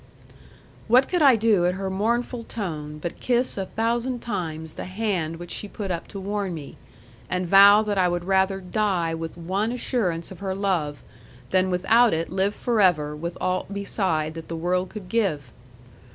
What 0.87 1.07
could 1.07 1.21
I 1.21 1.35
do 1.35 1.67
at 1.67 1.75
her 1.75 1.87
mournful 1.91 2.43
tone, 2.45 2.97
but 2.97 3.19
kiss 3.19 3.55
a 3.55 3.67
thousand 3.67 4.19
times 4.23 4.73
the 4.73 4.85
hand 4.85 5.35
which 5.37 5.51
she 5.51 5.67
put 5.67 5.91
up 5.91 6.07
to 6.07 6.19
warn 6.19 6.55
me, 6.55 6.75
and 7.29 7.45
vow 7.45 7.83
that 7.83 7.99
I 7.99 8.07
would 8.07 8.23
rather 8.25 8.59
die 8.59 9.13
with 9.13 9.37
one 9.37 9.71
assurance 9.71 10.31
of 10.31 10.39
her 10.39 10.55
love, 10.55 11.03
than 11.51 11.69
without 11.69 12.15
it 12.15 12.31
live 12.31 12.55
for 12.55 12.81
ever 12.81 13.15
with 13.15 13.37
all 13.39 13.67
beside 13.71 14.33
that 14.33 14.47
the 14.47 14.55
world 14.57 14.89
could 14.89 15.07
give? 15.07 15.51